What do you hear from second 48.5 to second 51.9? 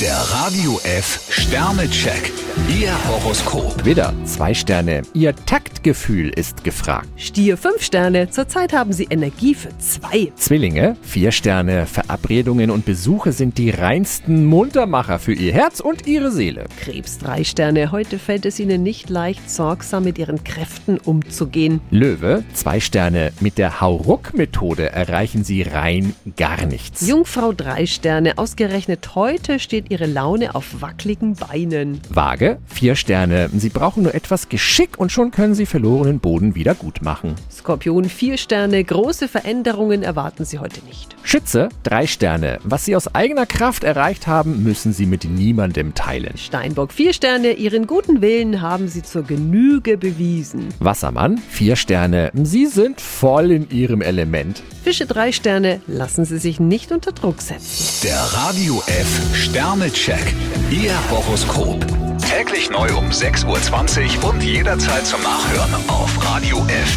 haben Sie zur Genüge bewiesen. Wassermann, vier